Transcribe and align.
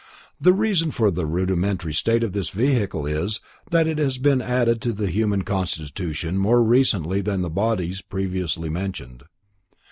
The 0.39 0.51
reason 0.51 0.89
for 0.89 1.11
the 1.11 1.27
rudimentary 1.27 1.93
state 1.93 2.23
of 2.23 2.33
this 2.33 2.49
vehicle 2.49 3.05
is, 3.05 3.39
that 3.69 3.85
it 3.87 3.99
has 3.99 4.17
been 4.17 4.41
added 4.41 4.81
to 4.81 4.93
the 4.93 5.05
human 5.11 5.43
constitution 5.43 6.39
more 6.39 6.63
recently 6.63 7.21
than 7.21 7.41
the 7.43 7.51
bodies 7.51 8.01
previously 8.01 8.69
mentioned. 8.69 9.25